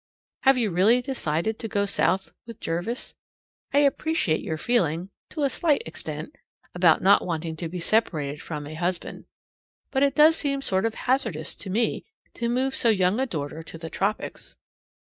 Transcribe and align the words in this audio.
Have 0.41 0.57
you 0.57 0.71
really 0.71 0.99
decided 0.99 1.59
to 1.59 1.67
go 1.67 1.85
South 1.85 2.31
with 2.47 2.59
Jervis? 2.59 3.13
I 3.71 3.77
appreciate 3.81 4.41
your 4.41 4.57
feeling 4.57 5.11
(to 5.29 5.43
a 5.43 5.49
slight 5.51 5.83
extent) 5.85 6.35
about 6.73 7.03
not 7.03 7.23
wanting 7.23 7.55
to 7.57 7.69
be 7.69 7.79
separated 7.79 8.41
from 8.41 8.65
a 8.65 8.73
husband; 8.73 9.25
but 9.91 10.01
it 10.01 10.15
does 10.15 10.35
seem 10.37 10.63
sort 10.63 10.87
of 10.87 10.95
hazardous 11.05 11.55
to 11.57 11.69
me 11.69 12.03
to 12.33 12.49
move 12.49 12.73
so 12.73 12.89
young 12.89 13.19
a 13.19 13.27
daughter 13.27 13.61
to 13.61 13.77
the 13.77 13.91
tropics. 13.91 14.57